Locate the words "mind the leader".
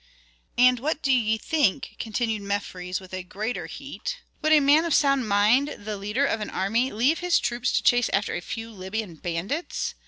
5.29-6.25